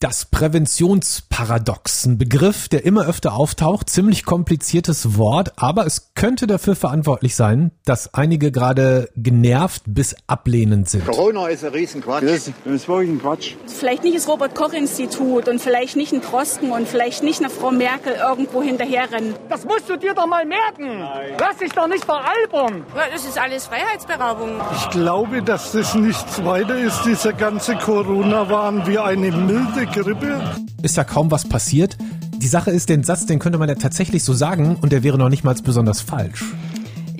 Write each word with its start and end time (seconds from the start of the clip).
Das 0.00 0.26
Präventionsparadox, 0.26 2.06
ein 2.06 2.18
Begriff, 2.18 2.68
der 2.68 2.84
immer 2.84 3.08
öfter 3.08 3.34
auftaucht, 3.34 3.90
ziemlich 3.90 4.24
kompliziertes 4.24 5.16
Wort, 5.18 5.54
aber 5.56 5.86
es 5.86 6.12
könnte 6.14 6.46
dafür 6.46 6.76
verantwortlich 6.76 7.34
sein, 7.34 7.72
dass 7.84 8.14
einige 8.14 8.52
gerade 8.52 9.08
genervt 9.16 9.82
bis 9.86 10.14
ablehnend 10.28 10.88
sind. 10.88 11.04
Corona 11.04 11.48
ist 11.48 11.64
ein 11.64 11.72
Riesenquatsch. 11.72 12.22
Das, 12.22 12.44
das 12.64 12.74
ist 12.74 12.88
wirklich 12.88 13.10
ein 13.10 13.20
Quatsch. 13.20 13.54
Vielleicht 13.66 14.04
nicht 14.04 14.16
das 14.16 14.28
Robert-Koch-Institut 14.28 15.48
und 15.48 15.60
vielleicht 15.60 15.96
nicht 15.96 16.12
ein 16.12 16.20
Drosten 16.20 16.70
und 16.70 16.86
vielleicht 16.86 17.24
nicht 17.24 17.40
eine 17.40 17.50
Frau 17.50 17.72
Merkel 17.72 18.12
irgendwo 18.12 18.62
hinterherrennen. 18.62 19.34
Das 19.48 19.64
musst 19.64 19.88
du 19.88 19.96
dir 19.96 20.14
doch 20.14 20.28
mal 20.28 20.46
merken. 20.46 21.02
Lass 21.40 21.56
dich 21.56 21.72
doch 21.72 21.88
nicht 21.88 22.04
veralbern. 22.04 22.84
Das 23.12 23.24
ist 23.24 23.36
alles 23.36 23.66
Freiheitsberaubung. 23.66 24.60
Ich 24.76 24.90
glaube, 24.90 25.42
dass 25.42 25.72
das 25.72 25.96
nichts 25.96 26.44
weiter 26.44 26.78
ist, 26.78 27.02
dieser 27.04 27.32
ganze 27.32 27.74
Corona-Wahn, 27.74 28.86
wie 28.86 28.98
eine 28.98 29.32
milde 29.32 29.87
Grippe. 29.92 30.40
Ist 30.82 30.96
ja 30.96 31.04
kaum 31.04 31.30
was 31.30 31.48
passiert. 31.48 31.96
Die 32.36 32.46
Sache 32.46 32.70
ist, 32.70 32.88
den 32.88 33.02
Satz, 33.02 33.26
den 33.26 33.38
könnte 33.38 33.58
man 33.58 33.68
ja 33.68 33.74
tatsächlich 33.74 34.22
so 34.22 34.32
sagen 34.32 34.76
und 34.80 34.92
der 34.92 35.02
wäre 35.02 35.18
noch 35.18 35.28
nicht 35.28 35.44
mal 35.44 35.54
besonders 35.54 36.00
falsch. 36.00 36.44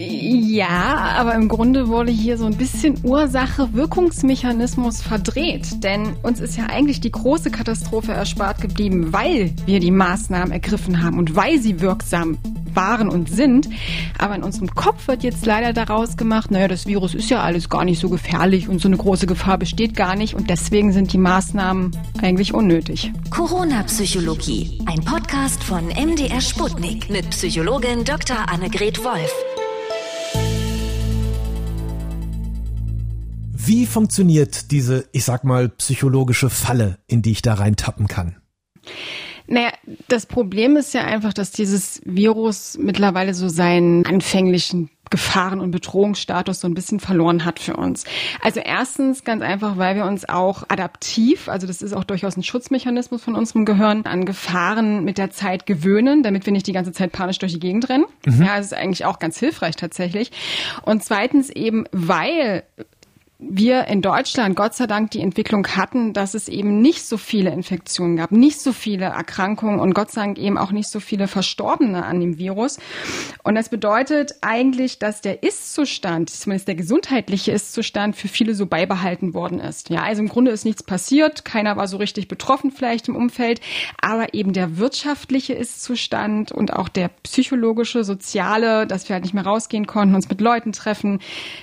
Ja, 0.00 1.16
aber 1.18 1.34
im 1.34 1.48
Grunde 1.48 1.88
wurde 1.88 2.12
hier 2.12 2.38
so 2.38 2.46
ein 2.46 2.54
bisschen 2.54 3.00
Ursache-Wirkungsmechanismus 3.02 5.02
verdreht. 5.02 5.82
Denn 5.82 6.12
uns 6.22 6.38
ist 6.38 6.56
ja 6.56 6.66
eigentlich 6.66 7.00
die 7.00 7.10
große 7.10 7.50
Katastrophe 7.50 8.12
erspart 8.12 8.60
geblieben, 8.60 9.12
weil 9.12 9.50
wir 9.66 9.80
die 9.80 9.90
Maßnahmen 9.90 10.52
ergriffen 10.52 11.02
haben 11.02 11.18
und 11.18 11.34
weil 11.34 11.58
sie 11.58 11.80
wirksam 11.80 12.38
waren 12.74 13.08
und 13.08 13.28
sind. 13.28 13.68
Aber 14.18 14.34
in 14.34 14.42
unserem 14.42 14.74
Kopf 14.74 15.08
wird 15.08 15.22
jetzt 15.22 15.46
leider 15.46 15.72
daraus 15.72 16.16
gemacht, 16.16 16.50
naja, 16.50 16.68
das 16.68 16.86
Virus 16.86 17.14
ist 17.14 17.30
ja 17.30 17.42
alles 17.42 17.68
gar 17.68 17.84
nicht 17.84 18.00
so 18.00 18.08
gefährlich 18.08 18.68
und 18.68 18.80
so 18.80 18.88
eine 18.88 18.96
große 18.96 19.26
Gefahr 19.26 19.58
besteht 19.58 19.94
gar 19.94 20.16
nicht 20.16 20.34
und 20.34 20.50
deswegen 20.50 20.92
sind 20.92 21.12
die 21.12 21.18
Maßnahmen 21.18 21.96
eigentlich 22.22 22.54
unnötig. 22.54 23.12
Corona-Psychologie, 23.30 24.82
ein 24.86 25.04
Podcast 25.04 25.62
von 25.62 25.88
MDR 25.88 26.40
Sputnik 26.40 27.10
mit 27.10 27.30
Psychologin 27.30 28.04
Dr. 28.04 28.48
Annegret 28.48 29.04
Wolf. 29.04 29.32
Wie 33.68 33.84
funktioniert 33.84 34.70
diese, 34.70 35.08
ich 35.12 35.24
sag 35.24 35.44
mal, 35.44 35.68
psychologische 35.68 36.48
Falle, 36.48 36.98
in 37.06 37.20
die 37.20 37.32
ich 37.32 37.42
da 37.42 37.52
reintappen 37.52 38.06
kann? 38.06 38.36
Naja, 39.48 39.70
das 40.08 40.26
Problem 40.26 40.76
ist 40.76 40.92
ja 40.94 41.02
einfach, 41.02 41.32
dass 41.32 41.50
dieses 41.50 42.02
Virus 42.04 42.78
mittlerweile 42.78 43.32
so 43.32 43.48
seinen 43.48 44.04
anfänglichen 44.04 44.90
Gefahren- 45.10 45.60
und 45.60 45.70
Bedrohungsstatus 45.70 46.60
so 46.60 46.68
ein 46.68 46.74
bisschen 46.74 47.00
verloren 47.00 47.46
hat 47.46 47.58
für 47.58 47.76
uns. 47.76 48.04
Also 48.42 48.60
erstens 48.60 49.24
ganz 49.24 49.42
einfach, 49.42 49.78
weil 49.78 49.96
wir 49.96 50.04
uns 50.04 50.28
auch 50.28 50.64
adaptiv, 50.68 51.48
also 51.48 51.66
das 51.66 51.80
ist 51.80 51.94
auch 51.94 52.04
durchaus 52.04 52.36
ein 52.36 52.42
Schutzmechanismus 52.42 53.22
von 53.22 53.34
unserem 53.34 53.64
Gehirn, 53.64 54.02
an 54.04 54.26
Gefahren 54.26 55.04
mit 55.04 55.16
der 55.16 55.30
Zeit 55.30 55.64
gewöhnen, 55.64 56.22
damit 56.22 56.44
wir 56.44 56.52
nicht 56.52 56.66
die 56.66 56.72
ganze 56.72 56.92
Zeit 56.92 57.12
panisch 57.12 57.38
durch 57.38 57.52
die 57.52 57.60
Gegend 57.60 57.88
rennen. 57.88 58.04
Mhm. 58.26 58.42
Ja, 58.42 58.58
das 58.58 58.66
ist 58.66 58.74
eigentlich 58.74 59.06
auch 59.06 59.18
ganz 59.18 59.38
hilfreich 59.38 59.76
tatsächlich. 59.76 60.30
Und 60.82 61.02
zweitens 61.02 61.48
eben, 61.48 61.86
weil 61.92 62.64
wir 63.40 63.86
in 63.86 64.02
Deutschland 64.02 64.56
Gott 64.56 64.74
sei 64.74 64.88
Dank 64.88 65.12
die 65.12 65.20
Entwicklung 65.20 65.64
hatten, 65.68 66.12
dass 66.12 66.34
es 66.34 66.48
eben 66.48 66.80
nicht 66.82 67.04
so 67.04 67.16
viele 67.16 67.50
Infektionen 67.50 68.16
gab, 68.16 68.32
nicht 68.32 68.60
so 68.60 68.72
viele 68.72 69.04
Erkrankungen 69.04 69.78
und 69.78 69.94
Gott 69.94 70.10
sei 70.10 70.22
Dank 70.22 70.38
eben 70.38 70.58
auch 70.58 70.72
nicht 70.72 70.88
so 70.88 70.98
viele 70.98 71.28
Verstorbene 71.28 72.04
an 72.04 72.18
dem 72.18 72.38
Virus. 72.38 72.78
Und 73.44 73.54
das 73.54 73.68
bedeutet 73.68 74.34
eigentlich, 74.40 74.98
dass 74.98 75.20
der 75.20 75.44
Ist-Zustand, 75.44 76.30
zumindest 76.30 76.66
der 76.66 76.74
gesundheitliche 76.74 77.52
Ist-Zustand, 77.52 78.16
für 78.16 78.26
viele 78.26 78.54
so 78.54 78.66
beibehalten 78.66 79.34
worden 79.34 79.60
ist. 79.60 79.88
Ja, 79.88 80.02
also 80.02 80.20
im 80.20 80.28
Grunde 80.28 80.50
ist 80.50 80.64
nichts 80.64 80.82
passiert, 80.82 81.44
keiner 81.44 81.76
war 81.76 81.86
so 81.86 81.98
richtig 81.98 82.26
betroffen 82.26 82.72
vielleicht 82.72 83.06
im 83.06 83.14
Umfeld, 83.14 83.60
aber 84.00 84.34
eben 84.34 84.52
der 84.52 84.78
wirtschaftliche 84.78 85.52
Ist-Zustand 85.52 86.50
und 86.50 86.72
auch 86.72 86.88
der 86.88 87.08
psychologische, 87.22 88.02
soziale, 88.02 88.88
dass 88.88 89.08
wir 89.08 89.14
halt 89.14 89.22
nicht 89.22 89.34
mehr 89.34 89.46
rausgehen 89.46 89.86
konnten, 89.86 90.16
uns 90.16 90.28
mit 90.28 90.40
Leuten 90.40 90.72
treffen, 90.72 91.20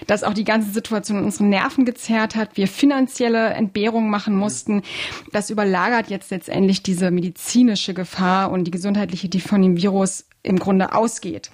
dass 0.08 0.24
auch 0.24 0.34
die 0.34 0.46
ganze 0.46 0.72
Situation 0.72 1.18
in 1.18 1.26
unseren 1.26 1.50
Nerven 1.50 1.65
Nerven 1.66 1.86
gezerrt 1.86 2.36
hat, 2.36 2.58
wir 2.58 2.68
finanzielle 2.68 3.50
Entbehrungen 3.50 4.12
machen 4.12 4.36
mussten. 4.36 4.84
Das 5.32 5.50
überlagert 5.50 6.12
jetzt 6.12 6.30
letztendlich 6.30 6.84
diese 6.84 7.10
medizinische 7.10 7.96
Gefahr 7.96 8.52
und 8.52 8.66
die 8.66 8.72
gesundheitliche, 8.72 9.30
die 9.30 9.42
von 9.42 9.64
dem 9.64 9.76
Virus 9.76 10.26
im 10.44 10.60
Grunde 10.60 10.94
ausgeht. 10.94 11.50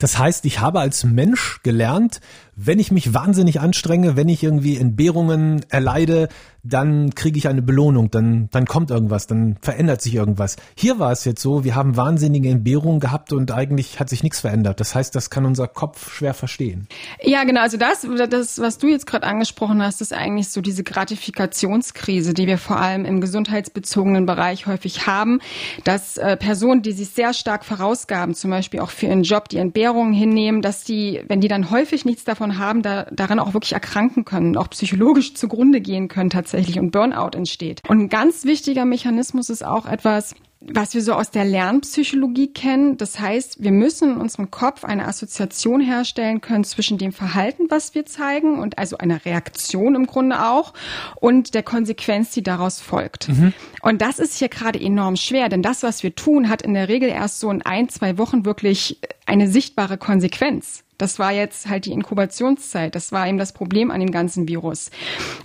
Das 0.00 0.18
heißt, 0.18 0.44
ich 0.46 0.58
habe 0.58 0.80
als 0.80 1.04
Mensch 1.04 1.60
gelernt, 1.62 2.20
wenn 2.64 2.78
ich 2.78 2.92
mich 2.92 3.12
wahnsinnig 3.12 3.60
anstrenge, 3.60 4.16
wenn 4.16 4.28
ich 4.28 4.42
irgendwie 4.42 4.76
Entbehrungen 4.76 5.64
erleide, 5.68 6.28
dann 6.64 7.14
kriege 7.14 7.38
ich 7.38 7.48
eine 7.48 7.60
Belohnung, 7.60 8.10
dann, 8.10 8.48
dann 8.52 8.66
kommt 8.66 8.90
irgendwas, 8.90 9.26
dann 9.26 9.56
verändert 9.60 10.00
sich 10.00 10.14
irgendwas. 10.14 10.56
Hier 10.76 11.00
war 11.00 11.10
es 11.10 11.24
jetzt 11.24 11.42
so, 11.42 11.64
wir 11.64 11.74
haben 11.74 11.96
wahnsinnige 11.96 12.48
Entbehrungen 12.50 13.00
gehabt 13.00 13.32
und 13.32 13.50
eigentlich 13.50 13.98
hat 13.98 14.08
sich 14.08 14.22
nichts 14.22 14.40
verändert. 14.40 14.78
Das 14.78 14.94
heißt, 14.94 15.14
das 15.14 15.28
kann 15.28 15.44
unser 15.44 15.66
Kopf 15.66 16.12
schwer 16.12 16.34
verstehen. 16.34 16.86
Ja, 17.20 17.42
genau. 17.42 17.62
Also 17.62 17.78
das, 17.78 18.06
das 18.30 18.60
was 18.60 18.78
du 18.78 18.86
jetzt 18.86 19.06
gerade 19.06 19.26
angesprochen 19.26 19.82
hast, 19.82 20.00
ist 20.00 20.12
eigentlich 20.12 20.50
so 20.50 20.60
diese 20.60 20.84
Gratifikationskrise, 20.84 22.32
die 22.32 22.46
wir 22.46 22.58
vor 22.58 22.76
allem 22.76 23.04
im 23.04 23.20
gesundheitsbezogenen 23.20 24.24
Bereich 24.24 24.66
häufig 24.66 25.06
haben, 25.06 25.40
dass 25.82 26.16
äh, 26.16 26.36
Personen, 26.36 26.82
die 26.82 26.92
sich 26.92 27.08
sehr 27.10 27.34
stark 27.34 27.64
verausgaben, 27.64 28.34
zum 28.34 28.50
Beispiel 28.50 28.80
auch 28.80 28.90
für 28.90 29.06
ihren 29.06 29.24
Job, 29.24 29.48
die 29.48 29.58
Entbehrungen 29.58 30.12
hinnehmen, 30.12 30.62
dass 30.62 30.84
die, 30.84 31.22
wenn 31.26 31.40
die 31.40 31.48
dann 31.48 31.70
häufig 31.70 32.04
nichts 32.04 32.22
davon 32.22 32.51
haben, 32.58 32.82
da, 32.82 33.04
daran 33.12 33.38
auch 33.38 33.54
wirklich 33.54 33.72
erkranken 33.72 34.24
können, 34.24 34.56
auch 34.56 34.70
psychologisch 34.70 35.34
zugrunde 35.34 35.80
gehen 35.80 36.08
können 36.08 36.30
tatsächlich 36.30 36.52
tatsächlich 36.52 36.78
und 36.78 36.90
Burnout 36.90 37.36
entsteht. 37.36 37.82
Und 37.88 38.00
ein 38.00 38.08
ganz 38.08 38.44
wichtiger 38.44 38.84
Mechanismus 38.84 39.50
ist 39.50 39.64
auch 39.64 39.86
etwas, 39.86 40.34
was 40.60 40.94
wir 40.94 41.02
so 41.02 41.14
aus 41.14 41.30
der 41.32 41.44
Lernpsychologie 41.44 42.52
kennen. 42.52 42.96
Das 42.96 43.18
heißt, 43.18 43.64
wir 43.64 43.72
müssen 43.72 44.12
in 44.12 44.16
unserem 44.18 44.52
Kopf 44.52 44.84
eine 44.84 45.08
Assoziation 45.08 45.80
herstellen 45.80 46.40
können 46.40 46.62
zwischen 46.62 46.98
dem 46.98 47.12
Verhalten, 47.12 47.64
was 47.68 47.96
wir 47.96 48.06
zeigen 48.06 48.60
und 48.60 48.78
also 48.78 48.96
einer 48.98 49.24
Reaktion 49.24 49.96
im 49.96 50.06
Grunde 50.06 50.46
auch 50.46 50.72
und 51.16 51.54
der 51.54 51.64
Konsequenz, 51.64 52.30
die 52.30 52.44
daraus 52.44 52.80
folgt. 52.80 53.28
Mhm. 53.28 53.52
Und 53.82 54.02
das 54.02 54.20
ist 54.20 54.38
hier 54.38 54.48
gerade 54.48 54.80
enorm 54.80 55.16
schwer, 55.16 55.48
denn 55.48 55.62
das, 55.62 55.82
was 55.82 56.04
wir 56.04 56.14
tun, 56.14 56.48
hat 56.48 56.62
in 56.62 56.74
der 56.74 56.88
Regel 56.88 57.08
erst 57.08 57.40
so 57.40 57.50
in 57.50 57.62
ein, 57.62 57.88
zwei 57.88 58.16
Wochen 58.18 58.44
wirklich 58.44 59.00
eine 59.26 59.48
sichtbare 59.48 59.98
Konsequenz. 59.98 60.81
Das 61.02 61.18
war 61.18 61.32
jetzt 61.32 61.68
halt 61.68 61.86
die 61.86 61.90
Inkubationszeit. 61.90 62.94
Das 62.94 63.10
war 63.10 63.26
eben 63.26 63.36
das 63.36 63.52
Problem 63.52 63.90
an 63.90 63.98
dem 63.98 64.12
ganzen 64.12 64.46
Virus. 64.46 64.92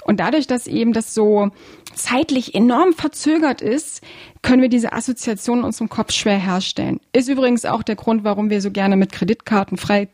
Und 0.05 0.19
dadurch, 0.19 0.45
dass 0.45 0.67
eben 0.67 0.93
das 0.93 1.15
so 1.15 1.49
zeitlich 1.95 2.53
enorm 2.53 2.93
verzögert 2.93 3.63
ist, 3.63 4.03
können 4.43 4.61
wir 4.61 4.69
diese 4.69 4.93
Assoziation 4.93 5.57
in 5.57 5.65
unserem 5.65 5.89
Kopf 5.89 6.11
schwer 6.11 6.37
herstellen. 6.37 6.99
Ist 7.11 7.27
übrigens 7.27 7.65
auch 7.65 7.81
der 7.81 7.95
Grund, 7.95 8.23
warum 8.23 8.51
wir 8.51 8.61
so 8.61 8.69
gerne 8.69 8.97
mit 8.97 9.11
Kreditkarten 9.11 9.77
frei 9.77 10.09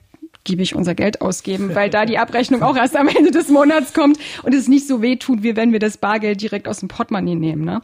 ich 0.48 0.76
unser 0.76 0.96
Geld 0.96 1.22
ausgeben, 1.22 1.76
weil 1.76 1.90
da 1.90 2.06
die 2.06 2.18
Abrechnung 2.18 2.64
auch 2.64 2.76
erst 2.76 2.96
am 2.96 3.08
Ende 3.08 3.32
des 3.32 3.50
Monats 3.50 3.94
kommt 3.94 4.18
und 4.44 4.54
es 4.54 4.68
nicht 4.68 4.88
so 4.88 5.02
weh 5.02 5.16
tut, 5.16 5.44
wie 5.44 5.56
wenn 5.56 5.72
wir 5.72 5.80
das 5.80 5.98
Bargeld 5.98 6.42
direkt 6.42 6.68
aus 6.68 6.80
dem 6.80 6.90
Portemonnaie 6.90 7.36
nehmen. 7.36 7.64
Ne? 7.66 7.82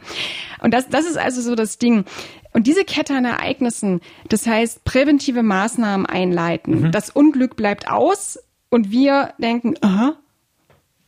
Und 0.62 0.72
das, 0.72 0.88
das 0.88 1.06
ist 1.06 1.16
also 1.16 1.40
so 1.40 1.54
das 1.54 1.78
Ding. 1.78 2.04
Und 2.52 2.66
diese 2.66 2.84
Kette 2.84 3.14
an 3.14 3.24
Ereignissen, 3.24 4.00
das 4.28 4.46
heißt 4.46 4.84
präventive 4.84 5.42
Maßnahmen 5.42 6.06
einleiten, 6.06 6.82
mhm. 6.82 6.92
das 6.92 7.10
Unglück 7.10 7.56
bleibt 7.56 7.88
aus 7.88 8.38
und 8.70 8.90
wir 8.90 9.34
denken, 9.38 9.74
aha, 9.80 10.16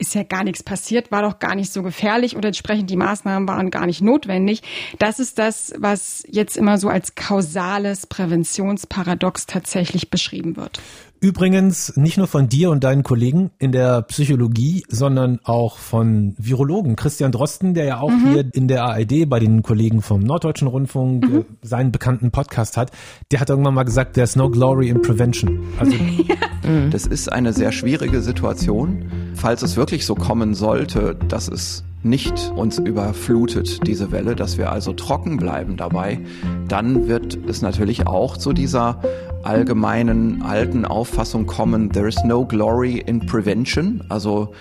ist 0.02 0.14
ja 0.14 0.24
gar 0.24 0.42
nichts 0.42 0.62
passiert, 0.62 1.12
war 1.12 1.22
doch 1.22 1.38
gar 1.38 1.54
nicht 1.54 1.72
so 1.72 1.82
gefährlich 1.82 2.36
oder 2.36 2.48
entsprechend 2.48 2.91
die 2.91 2.96
Maßnahmen 2.96 3.48
waren 3.48 3.70
gar 3.70 3.86
nicht 3.86 4.02
notwendig. 4.02 4.62
Das 4.98 5.20
ist 5.20 5.38
das, 5.38 5.72
was 5.78 6.24
jetzt 6.28 6.56
immer 6.56 6.76
so 6.76 6.88
als 6.88 7.14
kausales 7.14 8.06
Präventionsparadox 8.06 9.46
tatsächlich 9.46 10.10
beschrieben 10.10 10.56
wird. 10.56 10.80
Übrigens 11.22 11.97
nicht 11.97 12.19
nur 12.19 12.27
von 12.27 12.49
dir 12.49 12.71
und 12.71 12.83
deinen 12.83 13.05
Kollegen 13.05 13.53
in 13.60 13.71
der 13.71 14.03
Psychologie, 14.03 14.83
sondern 14.88 15.38
auch 15.44 15.78
von 15.78 16.34
Virologen. 16.37 16.97
Christian 16.97 17.31
Drosten, 17.31 17.75
der 17.75 17.84
ja 17.84 18.00
auch 18.00 18.10
mhm. 18.10 18.33
hier 18.33 18.44
in 18.53 18.66
der 18.66 18.83
ARD 18.83 19.28
bei 19.28 19.38
den 19.38 19.62
Kollegen 19.62 20.03
vom 20.03 20.21
Norddeutschen 20.21 20.66
Rundfunk 20.66 21.30
mhm. 21.30 21.39
äh, 21.39 21.45
seinen 21.63 21.92
bekannten 21.92 22.33
Podcast 22.33 22.77
hat, 22.77 22.91
der 23.30 23.39
hat 23.39 23.51
irgendwann 23.51 23.74
mal 23.74 23.84
gesagt, 23.84 24.15
there's 24.15 24.34
no 24.34 24.51
glory 24.51 24.89
in 24.89 25.01
prevention. 25.01 25.60
Also 25.78 25.95
das 26.91 27.07
ist 27.07 27.30
eine 27.30 27.53
sehr 27.53 27.71
schwierige 27.71 28.21
Situation. 28.21 29.04
Falls 29.36 29.63
es 29.63 29.77
wirklich 29.77 30.04
so 30.04 30.16
kommen 30.16 30.54
sollte, 30.54 31.16
dass 31.28 31.47
es 31.47 31.84
nicht 32.03 32.53
uns 32.57 32.78
überflutet, 32.78 33.86
diese 33.86 34.10
Welle, 34.10 34.34
dass 34.34 34.59
wir 34.59 34.72
also 34.72 34.92
trocken 34.92 35.36
bleiben 35.36 35.77
dabei, 35.77 36.18
dann 36.66 37.07
wird 37.07 37.39
es 37.47 37.63
natürlich 37.63 38.09
auch 38.09 38.36
zu 38.36 38.53
dieser 38.53 39.01
allgemeinen 39.42 40.42
alten 40.42 40.84
Auffassung 40.84 41.47
kommen, 41.47 41.91
there 41.91 42.09
is 42.09 42.22
no 42.24 42.44
glory 42.44 42.98
in 42.98 43.21
prevention. 43.27 44.03
Also 44.09 44.53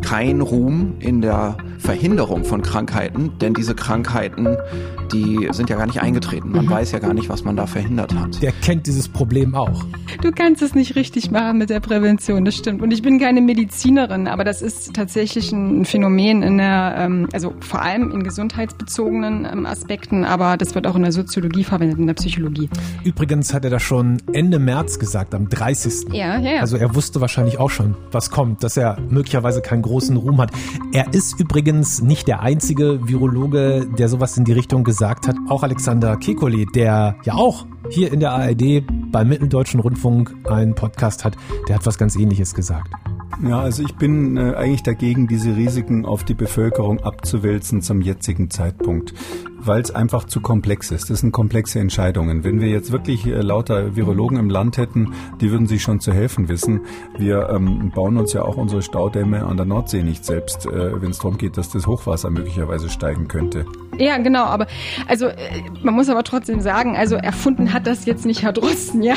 kein 0.00 0.40
Ruhm 0.40 0.94
in 0.98 1.20
der 1.20 1.56
Verhinderung 1.78 2.44
von 2.44 2.62
Krankheiten, 2.62 3.32
denn 3.40 3.54
diese 3.54 3.74
Krankheiten, 3.74 4.56
die 5.12 5.48
sind 5.52 5.70
ja 5.70 5.76
gar 5.76 5.86
nicht 5.86 6.00
eingetreten. 6.00 6.50
Man 6.50 6.66
mhm. 6.66 6.70
weiß 6.70 6.92
ja 6.92 6.98
gar 6.98 7.14
nicht, 7.14 7.28
was 7.28 7.44
man 7.44 7.56
da 7.56 7.66
verhindert 7.66 8.14
hat. 8.14 8.42
Der 8.42 8.52
kennt 8.52 8.86
dieses 8.86 9.08
Problem 9.08 9.54
auch. 9.54 9.84
Du 10.22 10.30
kannst 10.30 10.62
es 10.62 10.74
nicht 10.74 10.94
richtig 10.96 11.30
machen 11.30 11.58
mit 11.58 11.70
der 11.70 11.80
Prävention, 11.80 12.44
das 12.44 12.56
stimmt. 12.56 12.82
Und 12.82 12.90
ich 12.92 13.02
bin 13.02 13.18
keine 13.18 13.40
Medizinerin, 13.40 14.28
aber 14.28 14.44
das 14.44 14.62
ist 14.62 14.94
tatsächlich 14.94 15.52
ein 15.52 15.84
Phänomen 15.84 16.42
in 16.42 16.58
der, 16.58 16.94
ähm, 16.98 17.28
also 17.32 17.54
vor 17.60 17.82
allem 17.82 18.10
in 18.12 18.22
gesundheitsbezogenen 18.22 19.46
ähm, 19.50 19.66
Aspekten, 19.66 20.24
aber 20.24 20.56
das 20.56 20.74
wird 20.74 20.86
auch 20.86 20.96
in 20.96 21.02
der 21.02 21.12
Soziologie 21.12 21.64
verwendet, 21.64 21.98
in 21.98 22.06
der 22.06 22.14
Psychologie. 22.14 22.68
Übrigens 23.04 23.54
hat 23.54 23.64
er 23.64 23.70
das 23.70 23.82
schon 23.82 24.18
Ende 24.32 24.58
März 24.58 24.98
gesagt, 24.98 25.34
am 25.34 25.48
30. 25.48 26.12
Ja, 26.12 26.38
ja, 26.38 26.54
ja. 26.54 26.60
Also 26.60 26.76
er 26.76 26.94
wusste 26.94 27.20
wahrscheinlich 27.20 27.58
auch 27.58 27.70
schon, 27.70 27.96
was 28.12 28.30
kommt, 28.30 28.62
dass 28.62 28.76
er 28.76 28.98
möglicherweise 29.08 29.62
keinen 29.62 29.82
großen 29.90 30.16
Ruhm 30.16 30.40
hat. 30.40 30.52
Er 30.92 31.12
ist 31.12 31.40
übrigens 31.40 32.00
nicht 32.00 32.28
der 32.28 32.40
einzige 32.42 33.08
Virologe, 33.08 33.88
der 33.98 34.08
sowas 34.08 34.36
in 34.36 34.44
die 34.44 34.52
Richtung 34.52 34.84
gesagt 34.84 35.26
hat. 35.26 35.36
Auch 35.48 35.64
Alexander 35.64 36.14
Kekulé, 36.14 36.70
der 36.72 37.16
ja 37.24 37.34
auch 37.34 37.66
hier 37.90 38.12
in 38.12 38.20
der 38.20 38.32
ARD 38.32 38.84
beim 39.10 39.28
Mitteldeutschen 39.28 39.80
Rundfunk 39.80 40.34
einen 40.48 40.74
Podcast 40.74 41.24
hat, 41.24 41.36
der 41.68 41.76
hat 41.76 41.86
was 41.86 41.98
ganz 41.98 42.14
ähnliches 42.14 42.54
gesagt. 42.54 42.90
Ja, 43.42 43.60
also 43.60 43.82
ich 43.82 43.94
bin 43.94 44.36
äh, 44.36 44.54
eigentlich 44.54 44.82
dagegen, 44.82 45.26
diese 45.26 45.56
Risiken 45.56 46.04
auf 46.04 46.24
die 46.24 46.34
Bevölkerung 46.34 47.00
abzuwälzen 47.00 47.80
zum 47.80 48.02
jetzigen 48.02 48.50
Zeitpunkt, 48.50 49.14
weil 49.64 49.80
es 49.80 49.90
einfach 49.90 50.24
zu 50.24 50.40
komplex 50.40 50.90
ist. 50.90 51.10
Das 51.10 51.20
sind 51.20 51.32
komplexe 51.32 51.78
Entscheidungen. 51.78 52.44
Wenn 52.44 52.60
wir 52.60 52.68
jetzt 52.68 52.92
wirklich 52.92 53.26
äh, 53.26 53.40
lauter 53.40 53.96
Virologen 53.96 54.38
im 54.38 54.50
Land 54.50 54.76
hätten, 54.78 55.14
die 55.40 55.50
würden 55.50 55.66
sich 55.66 55.82
schon 55.82 56.00
zu 56.00 56.12
helfen 56.12 56.48
wissen. 56.48 56.80
Wir 57.18 57.48
ähm, 57.50 57.90
bauen 57.94 58.16
uns 58.16 58.32
ja 58.32 58.42
auch 58.42 58.56
unsere 58.56 58.82
Staudämme 58.82 59.44
an 59.44 59.56
der 59.56 59.66
Nordsee 59.66 60.02
nicht 60.02 60.24
selbst, 60.24 60.66
äh, 60.66 61.00
wenn 61.00 61.10
es 61.10 61.18
darum 61.18 61.38
geht, 61.38 61.56
dass 61.56 61.70
das 61.70 61.86
Hochwasser 61.86 62.30
möglicherweise 62.30 62.88
steigen 62.88 63.28
könnte. 63.28 63.64
Ja, 63.98 64.16
genau, 64.18 64.44
aber 64.44 64.66
also 65.08 65.26
äh, 65.26 65.36
man 65.82 65.94
muss 65.94 66.08
aber 66.08 66.24
trotzdem 66.24 66.60
sagen, 66.60 66.96
also 66.96 67.16
erfunden 67.16 67.72
hat 67.72 67.86
das 67.86 68.06
jetzt 68.06 68.24
nicht 68.24 68.42
Herr 68.42 68.52
Drosten, 68.52 69.02
ja. 69.02 69.14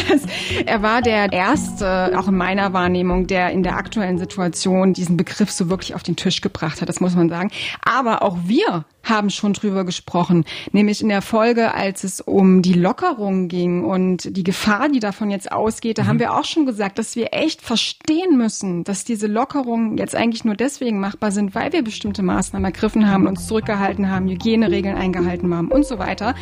Er 0.65 0.81
war 0.81 1.01
der 1.01 1.31
erste, 1.31 2.17
auch 2.17 2.27
in 2.27 2.35
meiner 2.35 2.73
Wahrnehmung, 2.73 3.27
der 3.27 3.51
in 3.51 3.63
der 3.63 3.77
aktuellen 3.77 4.17
Situation 4.17 4.93
diesen 4.93 5.15
Begriff 5.15 5.51
so 5.51 5.69
wirklich 5.69 5.95
auf 5.95 6.03
den 6.03 6.15
Tisch 6.15 6.41
gebracht 6.41 6.81
hat, 6.81 6.89
das 6.89 6.99
muss 6.99 7.15
man 7.15 7.29
sagen. 7.29 7.49
Aber 7.81 8.23
auch 8.23 8.37
wir 8.45 8.85
haben 9.03 9.29
schon 9.29 9.53
drüber 9.53 9.83
gesprochen, 9.83 10.45
nämlich 10.71 11.01
in 11.01 11.09
der 11.09 11.21
Folge, 11.21 11.73
als 11.73 12.03
es 12.03 12.21
um 12.21 12.61
die 12.61 12.73
Lockerung 12.73 13.47
ging 13.47 13.83
und 13.83 14.35
die 14.35 14.43
Gefahr, 14.43 14.89
die 14.89 14.99
davon 14.99 15.29
jetzt 15.29 15.51
ausgeht, 15.51 15.97
da 15.97 16.03
mhm. 16.03 16.07
haben 16.07 16.19
wir 16.19 16.33
auch 16.33 16.45
schon 16.45 16.65
gesagt, 16.65 16.97
dass 16.97 17.15
wir 17.15 17.33
echt 17.33 17.61
verstehen 17.61 18.37
müssen, 18.37 18.83
dass 18.83 19.03
diese 19.03 19.27
Lockerungen 19.27 19.97
jetzt 19.97 20.15
eigentlich 20.15 20.45
nur 20.45 20.55
deswegen 20.55 20.99
machbar 20.99 21.31
sind, 21.31 21.53
weil 21.53 21.73
wir 21.73 21.83
bestimmte 21.83 22.23
Maßnahmen 22.23 22.65
ergriffen 22.65 23.09
haben, 23.09 23.27
uns 23.27 23.47
zurückgehalten 23.47 24.09
haben, 24.09 24.27
Hygieneregeln 24.29 24.95
eingehalten 24.95 25.53
haben 25.53 25.67
und 25.69 25.85
so 25.85 25.99
weiter. 25.99 26.35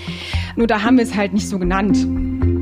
Nur 0.55 0.67
da 0.67 0.83
haben 0.83 0.97
wir 0.97 1.03
es 1.03 1.15
halt 1.15 1.33
nicht 1.33 1.49
so 1.49 1.57
genannt. 1.59 2.60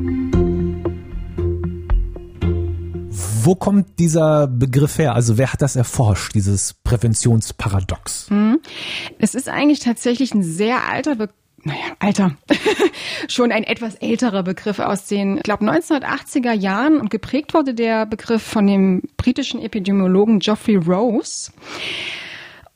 Wo 3.44 3.54
kommt 3.54 3.98
dieser 3.98 4.46
Begriff 4.46 4.98
her? 4.98 5.14
Also 5.14 5.38
wer 5.38 5.52
hat 5.52 5.62
das 5.62 5.76
erforscht, 5.76 6.34
dieses 6.34 6.74
Präventionsparadox? 6.84 8.28
Hm. 8.28 8.60
Es 9.18 9.34
ist 9.34 9.48
eigentlich 9.48 9.80
tatsächlich 9.80 10.34
ein 10.34 10.42
sehr 10.42 10.88
alter 10.88 11.16
Begriff 11.16 11.34
naja, 11.62 11.94
Alter, 11.98 12.36
schon 13.28 13.52
ein 13.52 13.64
etwas 13.64 13.94
älterer 13.96 14.42
Begriff 14.42 14.78
aus 14.78 15.06
den, 15.06 15.36
ich 15.36 15.42
glaube, 15.42 15.64
1980er 15.64 16.52
Jahren 16.52 16.98
und 16.98 17.10
geprägt 17.10 17.52
wurde 17.52 17.74
der 17.74 18.06
Begriff 18.06 18.42
von 18.42 18.66
dem 18.66 19.02
britischen 19.18 19.60
Epidemiologen 19.60 20.38
Geoffrey 20.38 20.76
Rose. 20.76 21.52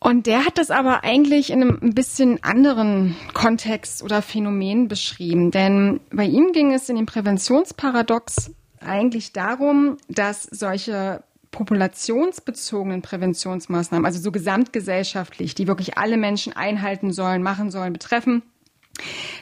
Und 0.00 0.26
der 0.26 0.44
hat 0.44 0.58
das 0.58 0.70
aber 0.70 1.02
eigentlich 1.02 1.50
in 1.50 1.62
einem 1.62 1.78
ein 1.80 1.94
bisschen 1.94 2.42
anderen 2.42 3.16
Kontext 3.32 4.02
oder 4.02 4.20
Phänomen 4.20 4.86
beschrieben, 4.86 5.50
denn 5.50 6.00
bei 6.12 6.26
ihm 6.26 6.52
ging 6.52 6.74
es 6.74 6.90
in 6.90 6.96
dem 6.96 7.06
Präventionsparadox 7.06 8.50
eigentlich 8.84 9.32
darum, 9.32 9.96
dass 10.08 10.44
solche 10.44 11.22
populationsbezogenen 11.50 13.02
Präventionsmaßnahmen, 13.02 14.04
also 14.04 14.20
so 14.20 14.32
gesamtgesellschaftlich, 14.32 15.54
die 15.54 15.68
wirklich 15.68 15.96
alle 15.96 16.16
Menschen 16.16 16.52
einhalten 16.52 17.12
sollen, 17.12 17.42
machen 17.42 17.70
sollen, 17.70 17.92
betreffen, 17.92 18.42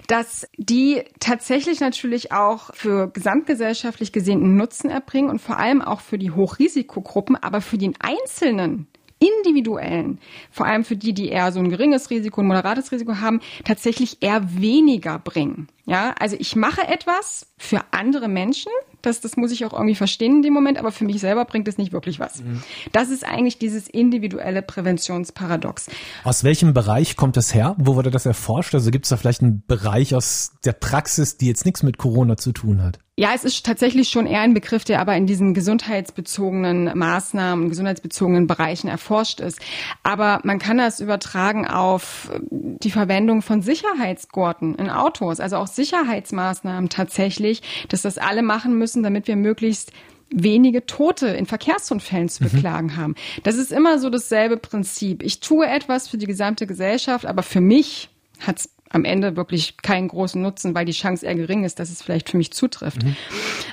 dass 0.08 0.46
die 0.56 1.02
tatsächlich 1.20 1.80
natürlich 1.80 2.32
auch 2.32 2.74
für 2.74 3.08
gesamtgesellschaftlich 3.08 4.12
gesehen 4.12 4.56
Nutzen 4.56 4.90
erbringen 4.90 5.30
und 5.30 5.40
vor 5.40 5.58
allem 5.58 5.80
auch 5.80 6.00
für 6.00 6.18
die 6.18 6.30
Hochrisikogruppen, 6.30 7.36
aber 7.36 7.60
für 7.60 7.78
den 7.78 7.94
Einzelnen 7.98 8.88
individuellen, 9.18 10.18
vor 10.50 10.66
allem 10.66 10.84
für 10.84 10.96
die, 10.96 11.14
die 11.14 11.28
eher 11.28 11.52
so 11.52 11.60
ein 11.60 11.70
geringes 11.70 12.10
Risiko, 12.10 12.40
ein 12.40 12.48
moderates 12.48 12.90
Risiko 12.90 13.18
haben, 13.20 13.40
tatsächlich 13.64 14.18
eher 14.20 14.42
weniger 14.60 15.18
bringen. 15.18 15.68
Ja, 15.86 16.14
also 16.18 16.36
ich 16.38 16.56
mache 16.56 16.86
etwas 16.88 17.46
für 17.56 17.80
andere 17.92 18.28
Menschen, 18.28 18.72
das, 19.02 19.20
das 19.20 19.36
muss 19.36 19.52
ich 19.52 19.64
auch 19.64 19.72
irgendwie 19.72 19.94
verstehen 19.94 20.36
in 20.36 20.42
dem 20.42 20.52
Moment, 20.52 20.78
aber 20.78 20.92
für 20.92 21.04
mich 21.04 21.20
selber 21.20 21.44
bringt 21.44 21.68
es 21.68 21.78
nicht 21.78 21.92
wirklich 21.92 22.20
was. 22.20 22.42
Mhm. 22.42 22.62
Das 22.92 23.10
ist 23.10 23.24
eigentlich 23.24 23.58
dieses 23.58 23.88
individuelle 23.88 24.62
Präventionsparadox. 24.62 25.88
Aus 26.24 26.44
welchem 26.44 26.72
Bereich 26.74 27.16
kommt 27.16 27.36
das 27.36 27.54
her? 27.54 27.74
Wo 27.78 27.96
wurde 27.96 28.10
das 28.10 28.26
erforscht? 28.26 28.74
Also 28.74 28.90
gibt 28.90 29.04
es 29.04 29.10
da 29.10 29.16
vielleicht 29.16 29.42
einen 29.42 29.64
Bereich 29.66 30.14
aus 30.14 30.52
der 30.64 30.72
Praxis, 30.72 31.36
die 31.36 31.46
jetzt 31.46 31.64
nichts 31.64 31.82
mit 31.82 31.98
Corona 31.98 32.36
zu 32.36 32.52
tun 32.52 32.82
hat? 32.82 32.98
Ja, 33.18 33.32
es 33.34 33.44
ist 33.44 33.66
tatsächlich 33.66 34.08
schon 34.08 34.26
eher 34.26 34.40
ein 34.40 34.54
Begriff, 34.54 34.84
der 34.84 34.98
aber 34.98 35.14
in 35.16 35.26
diesen 35.26 35.52
gesundheitsbezogenen 35.52 36.96
Maßnahmen, 36.96 37.68
gesundheitsbezogenen 37.68 38.46
Bereichen 38.46 38.88
erforscht 38.88 39.40
ist. 39.40 39.60
Aber 40.02 40.40
man 40.44 40.58
kann 40.58 40.78
das 40.78 40.98
übertragen 40.98 41.66
auf 41.66 42.30
die 42.50 42.90
Verwendung 42.90 43.42
von 43.42 43.60
Sicherheitsgurten 43.60 44.76
in 44.76 44.88
Autos, 44.88 45.40
also 45.40 45.56
auch 45.56 45.66
Sicherheitsmaßnahmen 45.66 46.88
tatsächlich, 46.88 47.60
dass 47.90 48.00
das 48.00 48.16
alle 48.16 48.42
machen 48.42 48.78
müssen, 48.78 49.02
damit 49.02 49.28
wir 49.28 49.36
möglichst 49.36 49.92
wenige 50.30 50.86
Tote 50.86 51.28
in 51.28 51.44
Verkehrsunfällen 51.44 52.30
zu 52.30 52.44
mhm. 52.44 52.50
beklagen 52.50 52.86
mhm. 52.86 52.96
haben. 52.96 53.14
Das 53.42 53.56
ist 53.56 53.72
immer 53.72 53.98
so 53.98 54.08
dasselbe 54.08 54.56
Prinzip. 54.56 55.22
Ich 55.22 55.40
tue 55.40 55.66
etwas 55.66 56.08
für 56.08 56.16
die 56.16 56.26
gesamte 56.26 56.66
Gesellschaft, 56.66 57.26
aber 57.26 57.42
für 57.42 57.60
mich 57.60 58.08
hat 58.40 58.60
es 58.60 58.70
am 58.92 59.04
Ende 59.04 59.36
wirklich 59.36 59.76
keinen 59.78 60.08
großen 60.08 60.40
Nutzen, 60.40 60.74
weil 60.74 60.84
die 60.84 60.92
Chance 60.92 61.26
eher 61.26 61.34
gering 61.34 61.64
ist, 61.64 61.78
dass 61.78 61.90
es 61.90 62.02
vielleicht 62.02 62.30
für 62.30 62.36
mich 62.36 62.52
zutrifft. 62.52 63.02
Mhm. 63.04 63.16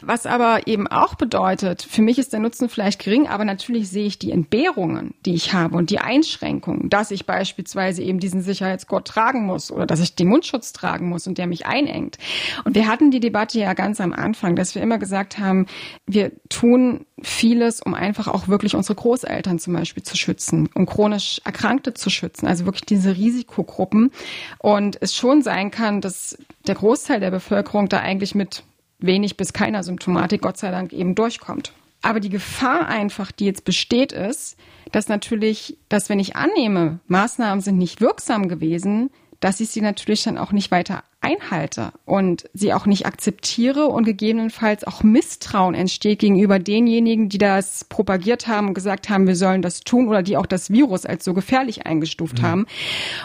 Was 0.01 0.25
aber 0.25 0.67
eben 0.67 0.87
auch 0.87 1.15
bedeutet, 1.15 1.81
für 1.81 2.01
mich 2.01 2.17
ist 2.17 2.33
der 2.33 2.39
Nutzen 2.39 2.69
vielleicht 2.69 3.03
gering, 3.03 3.27
aber 3.27 3.45
natürlich 3.45 3.89
sehe 3.89 4.05
ich 4.05 4.19
die 4.19 4.31
Entbehrungen, 4.31 5.13
die 5.25 5.33
ich 5.33 5.53
habe 5.53 5.77
und 5.77 5.89
die 5.89 5.99
Einschränkungen, 5.99 6.89
dass 6.89 7.11
ich 7.11 7.25
beispielsweise 7.25 8.01
eben 8.01 8.19
diesen 8.19 8.41
Sicherheitsgurt 8.41 9.07
tragen 9.07 9.45
muss 9.45 9.71
oder 9.71 9.85
dass 9.85 9.99
ich 9.99 10.15
den 10.15 10.29
Mundschutz 10.29 10.73
tragen 10.73 11.09
muss 11.09 11.27
und 11.27 11.37
der 11.37 11.47
mich 11.47 11.65
einengt. 11.65 12.17
Und 12.63 12.75
wir 12.75 12.87
hatten 12.87 13.11
die 13.11 13.19
Debatte 13.19 13.59
ja 13.59 13.73
ganz 13.73 14.01
am 14.01 14.13
Anfang, 14.13 14.55
dass 14.55 14.75
wir 14.75 14.81
immer 14.81 14.97
gesagt 14.97 15.37
haben, 15.37 15.65
wir 16.05 16.31
tun 16.49 17.05
vieles, 17.21 17.81
um 17.81 17.93
einfach 17.93 18.27
auch 18.27 18.47
wirklich 18.47 18.75
unsere 18.75 18.95
Großeltern 18.95 19.59
zum 19.59 19.73
Beispiel 19.73 20.03
zu 20.03 20.15
schützen, 20.17 20.69
um 20.73 20.85
chronisch 20.85 21.41
Erkrankte 21.43 21.93
zu 21.93 22.09
schützen, 22.09 22.47
also 22.47 22.65
wirklich 22.65 22.85
diese 22.85 23.15
Risikogruppen. 23.15 24.11
Und 24.59 24.97
es 25.09 25.15
schon 25.15 25.41
sein 25.41 25.71
kann, 25.71 26.01
dass 26.01 26.37
der 26.67 26.75
Großteil 26.75 27.19
der 27.19 27.31
Bevölkerung 27.31 27.89
da 27.89 27.99
eigentlich 27.99 28.35
mit 28.35 28.63
wenig 28.99 29.37
bis 29.37 29.53
keiner 29.53 29.83
Symptomatik, 29.83 30.41
Gott 30.41 30.57
sei 30.57 30.71
Dank, 30.71 30.93
eben 30.93 31.15
durchkommt. 31.15 31.73
Aber 32.01 32.19
die 32.19 32.29
Gefahr 32.29 32.87
einfach, 32.87 33.31
die 33.31 33.45
jetzt 33.45 33.65
besteht, 33.65 34.11
ist, 34.11 34.57
dass 34.91 35.09
natürlich, 35.09 35.77
dass 35.89 36.09
wenn 36.09 36.19
ich 36.19 36.35
annehme, 36.35 36.99
Maßnahmen 37.07 37.61
sind 37.61 37.77
nicht 37.77 38.01
wirksam 38.01 38.47
gewesen, 38.47 39.09
dass 39.39 39.59
ich 39.59 39.69
sie 39.69 39.81
natürlich 39.81 40.23
dann 40.23 40.37
auch 40.37 40.51
nicht 40.51 40.71
weiter 40.71 41.03
einhalte 41.21 41.91
und 42.05 42.49
sie 42.53 42.73
auch 42.73 42.85
nicht 42.85 43.05
akzeptiere 43.05 43.87
und 43.87 44.05
gegebenenfalls 44.05 44.85
auch 44.85 45.03
Misstrauen 45.03 45.75
entsteht 45.75 46.19
gegenüber 46.19 46.59
denjenigen, 46.59 47.29
die 47.29 47.37
das 47.37 47.85
propagiert 47.85 48.47
haben 48.47 48.69
und 48.69 48.73
gesagt 48.73 49.09
haben, 49.09 49.27
wir 49.27 49.35
sollen 49.35 49.61
das 49.61 49.81
tun 49.81 50.07
oder 50.07 50.23
die 50.23 50.37
auch 50.37 50.45
das 50.45 50.69
Virus 50.69 51.05
als 51.05 51.25
so 51.25 51.33
gefährlich 51.33 51.85
eingestuft 51.85 52.39
mhm. 52.39 52.45
haben. 52.45 52.65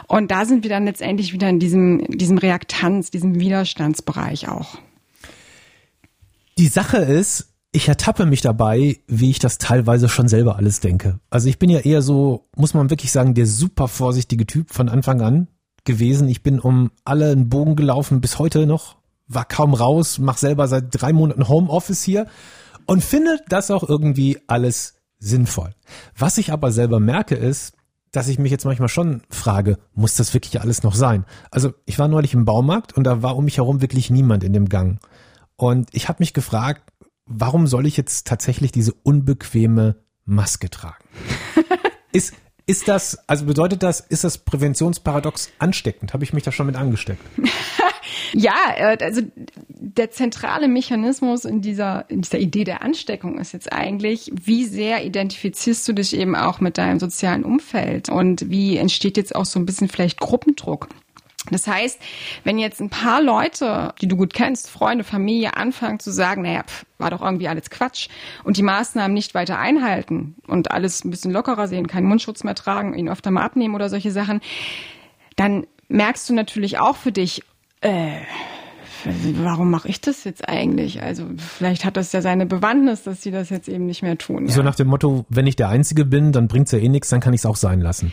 Und 0.08 0.30
da 0.30 0.44
sind 0.44 0.64
wir 0.64 0.70
dann 0.70 0.86
letztendlich 0.86 1.32
wieder 1.32 1.48
in 1.48 1.58
diesem, 1.58 2.04
diesem 2.08 2.38
Reaktanz, 2.38 3.10
diesem 3.10 3.38
Widerstandsbereich 3.38 4.48
auch. 4.48 4.78
Die 6.58 6.68
Sache 6.68 6.98
ist, 6.98 7.54
ich 7.72 7.88
ertappe 7.88 8.24
mich 8.26 8.40
dabei, 8.40 8.98
wie 9.08 9.30
ich 9.30 9.40
das 9.40 9.58
teilweise 9.58 10.08
schon 10.08 10.28
selber 10.28 10.56
alles 10.56 10.78
denke. 10.78 11.18
Also 11.30 11.48
ich 11.48 11.58
bin 11.58 11.70
ja 11.70 11.80
eher 11.80 12.02
so, 12.02 12.46
muss 12.56 12.72
man 12.72 12.90
wirklich 12.90 13.10
sagen, 13.10 13.34
der 13.34 13.46
super 13.46 13.88
vorsichtige 13.88 14.46
Typ 14.46 14.72
von 14.72 14.88
Anfang 14.88 15.20
an 15.20 15.48
gewesen. 15.84 16.28
Ich 16.28 16.42
bin 16.42 16.60
um 16.60 16.90
alle 17.04 17.30
einen 17.30 17.48
Bogen 17.48 17.76
gelaufen, 17.76 18.20
bis 18.20 18.38
heute 18.38 18.66
noch, 18.66 18.96
war 19.26 19.44
kaum 19.44 19.74
raus, 19.74 20.18
mach 20.18 20.38
selber 20.38 20.68
seit 20.68 20.86
drei 20.90 21.12
Monaten 21.12 21.48
Homeoffice 21.48 22.02
hier 22.02 22.26
und 22.86 23.02
finde 23.02 23.38
das 23.48 23.70
auch 23.70 23.88
irgendwie 23.88 24.38
alles 24.46 24.94
sinnvoll. 25.18 25.74
Was 26.16 26.38
ich 26.38 26.52
aber 26.52 26.72
selber 26.72 27.00
merke 27.00 27.34
ist, 27.34 27.74
dass 28.12 28.28
ich 28.28 28.38
mich 28.38 28.52
jetzt 28.52 28.64
manchmal 28.64 28.88
schon 28.88 29.22
frage, 29.28 29.78
muss 29.94 30.16
das 30.16 30.34
wirklich 30.34 30.60
alles 30.60 30.82
noch 30.82 30.94
sein? 30.94 31.24
Also 31.50 31.72
ich 31.84 31.98
war 31.98 32.08
neulich 32.08 32.34
im 32.34 32.44
Baumarkt 32.44 32.92
und 32.96 33.04
da 33.04 33.22
war 33.22 33.36
um 33.36 33.44
mich 33.44 33.56
herum 33.56 33.80
wirklich 33.80 34.10
niemand 34.10 34.44
in 34.44 34.52
dem 34.52 34.68
Gang. 34.68 35.00
Und 35.56 35.88
ich 35.92 36.08
habe 36.08 36.18
mich 36.20 36.32
gefragt, 36.32 36.92
warum 37.26 37.66
soll 37.66 37.86
ich 37.86 37.96
jetzt 37.96 38.26
tatsächlich 38.26 38.70
diese 38.70 38.92
unbequeme 38.92 39.96
Maske 40.24 40.70
tragen? 40.70 41.04
ist 42.12 42.34
Ist 42.66 42.88
das, 42.88 43.18
also 43.26 43.44
bedeutet 43.44 43.82
das, 43.82 44.00
ist 44.00 44.24
das 44.24 44.38
Präventionsparadox 44.38 45.50
ansteckend? 45.58 46.14
Habe 46.14 46.24
ich 46.24 46.32
mich 46.32 46.44
da 46.44 46.52
schon 46.52 46.66
mit 46.66 46.76
angesteckt? 46.76 47.20
ja, 48.32 48.54
äh, 48.74 48.96
also 49.02 49.20
der 49.68 50.10
zentrale 50.10 50.66
Mechanismus 50.66 51.44
in 51.44 51.60
dieser, 51.60 52.08
in 52.08 52.22
dieser 52.22 52.38
Idee 52.38 52.64
der 52.64 52.82
Ansteckung 52.82 53.38
ist 53.38 53.52
jetzt 53.52 53.70
eigentlich, 53.70 54.32
wie 54.34 54.64
sehr 54.64 55.04
identifizierst 55.04 55.86
du 55.86 55.92
dich 55.92 56.16
eben 56.16 56.34
auch 56.34 56.60
mit 56.60 56.78
deinem 56.78 56.98
sozialen 56.98 57.44
Umfeld 57.44 58.08
und 58.08 58.48
wie 58.48 58.78
entsteht 58.78 59.18
jetzt 59.18 59.36
auch 59.36 59.44
so 59.44 59.58
ein 59.58 59.66
bisschen 59.66 59.88
vielleicht 59.88 60.18
Gruppendruck? 60.18 60.88
Das 61.50 61.66
heißt, 61.66 62.00
wenn 62.44 62.58
jetzt 62.58 62.80
ein 62.80 62.88
paar 62.88 63.22
Leute, 63.22 63.92
die 64.00 64.08
du 64.08 64.16
gut 64.16 64.32
kennst, 64.32 64.70
Freunde, 64.70 65.04
Familie, 65.04 65.56
anfangen 65.56 66.00
zu 66.00 66.10
sagen, 66.10 66.42
naja, 66.42 66.62
pf, 66.62 66.86
war 66.98 67.10
doch 67.10 67.20
irgendwie 67.20 67.48
alles 67.48 67.68
Quatsch 67.68 68.08
und 68.44 68.56
die 68.56 68.62
Maßnahmen 68.62 69.12
nicht 69.12 69.34
weiter 69.34 69.58
einhalten 69.58 70.36
und 70.46 70.70
alles 70.70 71.04
ein 71.04 71.10
bisschen 71.10 71.32
lockerer 71.32 71.68
sehen, 71.68 71.86
keinen 71.86 72.06
Mundschutz 72.06 72.44
mehr 72.44 72.54
tragen, 72.54 72.94
ihn 72.94 73.08
öfter 73.08 73.30
mal 73.30 73.42
abnehmen 73.42 73.74
oder 73.74 73.90
solche 73.90 74.10
Sachen, 74.10 74.40
dann 75.36 75.66
merkst 75.88 76.28
du 76.30 76.34
natürlich 76.34 76.78
auch 76.78 76.96
für 76.96 77.12
dich, 77.12 77.42
äh, 77.82 78.20
warum 79.04 79.70
mache 79.70 79.88
ich 79.88 80.00
das 80.00 80.24
jetzt 80.24 80.48
eigentlich? 80.48 81.02
Also 81.02 81.26
vielleicht 81.36 81.84
hat 81.84 81.98
das 81.98 82.12
ja 82.12 82.22
seine 82.22 82.46
Bewandtnis, 82.46 83.02
dass 83.02 83.22
sie 83.22 83.30
das 83.30 83.50
jetzt 83.50 83.68
eben 83.68 83.84
nicht 83.84 84.02
mehr 84.02 84.16
tun. 84.16 84.48
So 84.48 84.62
nach 84.62 84.76
dem 84.76 84.88
Motto, 84.88 85.26
wenn 85.28 85.46
ich 85.46 85.56
der 85.56 85.68
Einzige 85.68 86.06
bin, 86.06 86.32
dann 86.32 86.48
bringt's 86.48 86.72
ja 86.72 86.78
eh 86.78 86.88
nichts, 86.88 87.10
dann 87.10 87.20
kann 87.20 87.34
ich 87.34 87.40
es 87.42 87.46
auch 87.46 87.56
sein 87.56 87.80
lassen. 87.80 88.12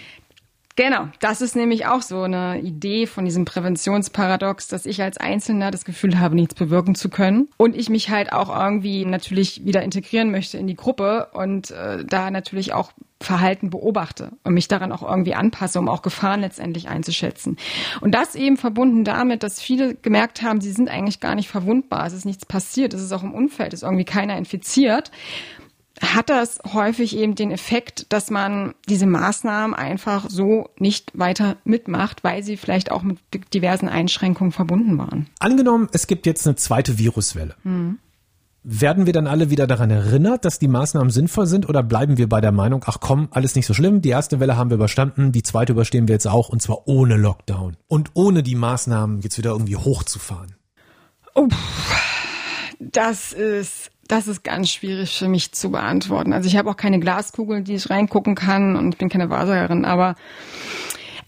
Genau, 0.83 1.09
das 1.19 1.41
ist 1.41 1.55
nämlich 1.55 1.85
auch 1.85 2.01
so 2.01 2.23
eine 2.23 2.59
Idee 2.59 3.05
von 3.05 3.23
diesem 3.23 3.45
Präventionsparadox, 3.45 4.67
dass 4.67 4.87
ich 4.87 5.03
als 5.03 5.19
Einzelner 5.19 5.69
das 5.69 5.85
Gefühl 5.85 6.19
habe, 6.19 6.33
nichts 6.33 6.55
bewirken 6.55 6.95
zu 6.95 7.09
können 7.09 7.49
und 7.57 7.77
ich 7.77 7.91
mich 7.91 8.09
halt 8.09 8.33
auch 8.33 8.49
irgendwie 8.49 9.05
natürlich 9.05 9.63
wieder 9.63 9.83
integrieren 9.83 10.31
möchte 10.31 10.57
in 10.57 10.65
die 10.65 10.75
Gruppe 10.75 11.27
und 11.33 11.69
äh, 11.69 12.03
da 12.03 12.31
natürlich 12.31 12.73
auch 12.73 12.93
Verhalten 13.19 13.69
beobachte 13.69 14.31
und 14.43 14.55
mich 14.55 14.67
daran 14.69 14.91
auch 14.91 15.03
irgendwie 15.03 15.35
anpasse, 15.35 15.77
um 15.77 15.87
auch 15.87 16.01
Gefahren 16.01 16.41
letztendlich 16.41 16.89
einzuschätzen. 16.89 17.57
Und 17.99 18.15
das 18.15 18.33
eben 18.33 18.57
verbunden 18.57 19.03
damit, 19.03 19.43
dass 19.43 19.61
viele 19.61 19.93
gemerkt 19.93 20.41
haben, 20.41 20.61
sie 20.61 20.71
sind 20.71 20.89
eigentlich 20.89 21.19
gar 21.19 21.35
nicht 21.35 21.47
verwundbar, 21.47 22.07
es 22.07 22.13
ist 22.13 22.25
nichts 22.25 22.47
passiert, 22.47 22.95
es 22.95 23.03
ist 23.03 23.11
auch 23.11 23.21
im 23.21 23.35
Umfeld, 23.35 23.73
es 23.73 23.81
ist 23.81 23.83
irgendwie 23.83 24.05
keiner 24.05 24.35
infiziert 24.35 25.11
hat 25.99 26.29
das 26.29 26.59
häufig 26.73 27.15
eben 27.15 27.35
den 27.35 27.51
Effekt, 27.51 28.11
dass 28.13 28.29
man 28.29 28.73
diese 28.87 29.05
Maßnahmen 29.05 29.75
einfach 29.75 30.29
so 30.29 30.69
nicht 30.77 31.11
weiter 31.13 31.57
mitmacht, 31.63 32.23
weil 32.23 32.43
sie 32.43 32.57
vielleicht 32.57 32.91
auch 32.91 33.03
mit 33.03 33.19
diversen 33.53 33.89
Einschränkungen 33.89 34.51
verbunden 34.51 34.97
waren. 34.97 35.27
Angenommen, 35.39 35.89
es 35.91 36.07
gibt 36.07 36.25
jetzt 36.25 36.47
eine 36.47 36.55
zweite 36.55 36.97
Viruswelle. 36.97 37.55
Hm. 37.63 37.99
Werden 38.63 39.07
wir 39.07 39.13
dann 39.13 39.25
alle 39.25 39.49
wieder 39.49 39.65
daran 39.65 39.89
erinnert, 39.89 40.45
dass 40.45 40.59
die 40.59 40.67
Maßnahmen 40.67 41.09
sinnvoll 41.09 41.47
sind 41.47 41.67
oder 41.67 41.81
bleiben 41.81 42.17
wir 42.17 42.29
bei 42.29 42.41
der 42.41 42.51
Meinung, 42.51 42.83
ach 42.85 42.99
komm, 42.99 43.27
alles 43.31 43.55
nicht 43.55 43.65
so 43.65 43.73
schlimm, 43.73 44.01
die 44.01 44.09
erste 44.09 44.39
Welle 44.39 44.55
haben 44.55 44.69
wir 44.69 44.75
überstanden, 44.75 45.31
die 45.31 45.41
zweite 45.41 45.73
überstehen 45.73 46.07
wir 46.07 46.13
jetzt 46.13 46.27
auch 46.27 46.49
und 46.49 46.61
zwar 46.61 46.87
ohne 46.87 47.17
Lockdown 47.17 47.75
und 47.87 48.11
ohne 48.13 48.43
die 48.43 48.53
Maßnahmen 48.53 49.21
jetzt 49.21 49.39
wieder 49.39 49.51
irgendwie 49.51 49.77
hochzufahren? 49.77 50.53
Oh, 51.33 51.47
das 52.79 53.33
ist 53.33 53.89
das 54.11 54.27
ist 54.27 54.43
ganz 54.43 54.69
schwierig 54.69 55.17
für 55.17 55.29
mich 55.29 55.53
zu 55.53 55.71
beantworten. 55.71 56.33
Also 56.33 56.47
ich 56.47 56.57
habe 56.57 56.69
auch 56.69 56.75
keine 56.75 56.99
Glaskugel, 56.99 57.61
die 57.61 57.75
ich 57.75 57.89
reingucken 57.89 58.35
kann 58.35 58.75
und 58.75 58.93
ich 58.93 58.97
bin 58.97 59.09
keine 59.09 59.29
Wahrsagerin, 59.29 59.85
aber 59.85 60.15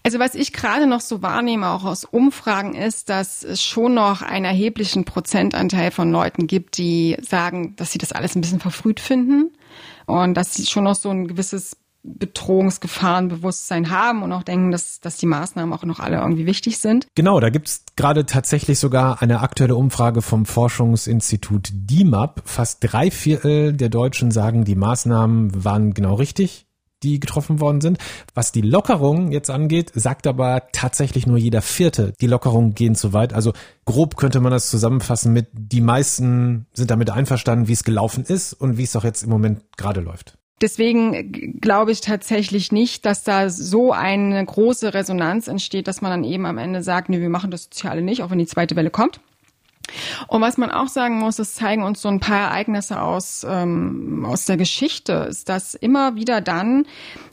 also 0.06 0.18
was 0.18 0.34
ich 0.34 0.52
gerade 0.52 0.86
noch 0.86 1.00
so 1.00 1.22
wahrnehme, 1.22 1.70
auch 1.70 1.84
aus 1.84 2.04
Umfragen, 2.04 2.74
ist, 2.74 3.08
dass 3.08 3.42
es 3.42 3.62
schon 3.62 3.94
noch 3.94 4.20
einen 4.20 4.44
erheblichen 4.44 5.06
Prozentanteil 5.06 5.90
von 5.90 6.12
Leuten 6.12 6.46
gibt, 6.46 6.76
die 6.76 7.16
sagen, 7.22 7.74
dass 7.76 7.92
sie 7.92 7.98
das 7.98 8.12
alles 8.12 8.36
ein 8.36 8.42
bisschen 8.42 8.60
verfrüht 8.60 9.00
finden 9.00 9.50
und 10.04 10.34
dass 10.34 10.52
sie 10.52 10.66
schon 10.66 10.84
noch 10.84 10.94
so 10.94 11.08
ein 11.08 11.26
gewisses 11.26 11.78
Bedrohungsgefahrenbewusstsein 12.04 13.90
haben 13.90 14.22
und 14.22 14.32
auch 14.32 14.42
denken, 14.42 14.70
dass, 14.70 15.00
dass 15.00 15.16
die 15.16 15.26
Maßnahmen 15.26 15.72
auch 15.72 15.84
noch 15.84 16.00
alle 16.00 16.18
irgendwie 16.18 16.46
wichtig 16.46 16.78
sind. 16.78 17.06
Genau, 17.14 17.40
da 17.40 17.50
gibt's 17.50 17.84
gerade 17.96 18.26
tatsächlich 18.26 18.78
sogar 18.78 19.22
eine 19.22 19.40
aktuelle 19.40 19.74
Umfrage 19.74 20.20
vom 20.22 20.44
Forschungsinstitut 20.44 21.70
DIMAP. 21.72 22.42
Fast 22.44 22.78
drei 22.82 23.10
Viertel 23.10 23.72
der 23.72 23.88
Deutschen 23.88 24.30
sagen, 24.30 24.64
die 24.64 24.76
Maßnahmen 24.76 25.64
waren 25.64 25.94
genau 25.94 26.14
richtig 26.14 26.66
die 27.04 27.20
getroffen 27.20 27.60
worden 27.60 27.80
sind. 27.80 27.98
Was 28.34 28.50
die 28.50 28.62
Lockerung 28.62 29.30
jetzt 29.30 29.50
angeht, 29.50 29.92
sagt 29.94 30.26
aber 30.26 30.62
tatsächlich 30.72 31.26
nur 31.26 31.36
jeder 31.36 31.62
Vierte, 31.62 32.14
die 32.20 32.26
Lockerungen 32.26 32.74
gehen 32.74 32.94
zu 32.94 33.12
weit. 33.12 33.32
Also 33.34 33.52
grob 33.84 34.16
könnte 34.16 34.40
man 34.40 34.50
das 34.50 34.70
zusammenfassen 34.70 35.32
mit, 35.32 35.48
die 35.52 35.82
meisten 35.82 36.66
sind 36.72 36.90
damit 36.90 37.10
einverstanden, 37.10 37.68
wie 37.68 37.74
es 37.74 37.84
gelaufen 37.84 38.24
ist 38.24 38.54
und 38.54 38.78
wie 38.78 38.84
es 38.84 38.96
auch 38.96 39.04
jetzt 39.04 39.22
im 39.22 39.30
Moment 39.30 39.60
gerade 39.76 40.00
läuft. 40.00 40.38
Deswegen 40.60 41.60
glaube 41.60 41.92
ich 41.92 42.00
tatsächlich 42.00 42.70
nicht, 42.70 43.04
dass 43.04 43.24
da 43.24 43.50
so 43.50 43.92
eine 43.92 44.44
große 44.44 44.94
Resonanz 44.94 45.48
entsteht, 45.48 45.88
dass 45.88 46.00
man 46.00 46.10
dann 46.10 46.24
eben 46.24 46.46
am 46.46 46.58
Ende 46.58 46.82
sagt, 46.82 47.08
nee, 47.08 47.20
wir 47.20 47.28
machen 47.28 47.50
das 47.50 47.64
Soziale 47.64 48.02
nicht, 48.02 48.22
auch 48.22 48.30
wenn 48.30 48.38
die 48.38 48.46
zweite 48.46 48.76
Welle 48.76 48.90
kommt. 48.90 49.20
Und 50.28 50.40
was 50.40 50.56
man 50.56 50.70
auch 50.70 50.88
sagen 50.88 51.18
muss, 51.18 51.38
es 51.38 51.54
zeigen 51.54 51.82
uns 51.82 52.00
so 52.02 52.08
ein 52.08 52.20
paar 52.20 52.48
Ereignisse 52.48 53.00
aus, 53.00 53.46
ähm, 53.48 54.26
aus 54.28 54.46
der 54.46 54.56
Geschichte, 54.56 55.26
ist, 55.30 55.48
dass 55.48 55.74
immer 55.74 56.16
wieder 56.16 56.40
dann, 56.40 56.86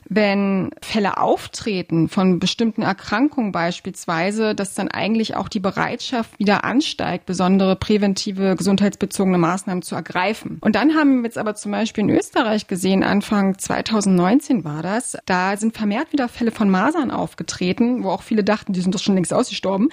wenn 0.08 0.70
Fälle 0.82 1.16
auftreten 1.18 2.08
von 2.08 2.38
bestimmten 2.38 2.82
Erkrankungen 2.82 3.52
beispielsweise, 3.52 4.54
dass 4.54 4.74
dann 4.74 4.88
eigentlich 4.88 5.36
auch 5.36 5.48
die 5.48 5.60
Bereitschaft 5.60 6.38
wieder 6.38 6.64
ansteigt, 6.64 7.26
besondere 7.26 7.76
präventive 7.76 8.56
gesundheitsbezogene 8.56 9.38
Maßnahmen 9.38 9.82
zu 9.82 9.94
ergreifen. 9.94 10.58
Und 10.60 10.74
dann 10.76 10.94
haben 10.94 11.18
wir 11.18 11.24
jetzt 11.24 11.38
aber 11.38 11.54
zum 11.54 11.72
Beispiel 11.72 12.04
in 12.04 12.10
Österreich 12.10 12.66
gesehen, 12.66 13.02
Anfang 13.02 13.58
2019 13.58 14.64
war 14.64 14.82
das, 14.82 15.16
da 15.24 15.56
sind 15.56 15.76
vermehrt 15.76 16.12
wieder 16.12 16.28
Fälle 16.28 16.50
von 16.50 16.68
Masern 16.68 17.10
aufgetreten, 17.10 18.04
wo 18.04 18.10
auch 18.10 18.22
viele 18.22 18.44
dachten, 18.44 18.72
die 18.72 18.80
sind 18.80 18.94
doch 18.94 19.00
schon 19.00 19.14
längst 19.14 19.32
ausgestorben. 19.32 19.88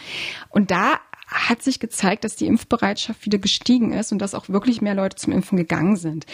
Und 0.49 0.71
da 0.71 0.99
hat 1.29 1.62
sich 1.62 1.79
gezeigt, 1.79 2.24
dass 2.24 2.36
die 2.36 2.48
Impfbereitschaft 2.48 3.25
wieder 3.25 3.38
gestiegen 3.38 3.93
ist 3.93 4.12
und 4.12 4.19
dass 4.19 4.33
auch 4.33 4.50
wirklich 4.50 4.81
mehr 4.81 4.95
Leute 4.95 5.15
zum 5.15 5.31
Impfen 5.31 5.57
gegangen 5.57 5.95
sind. 5.95 6.25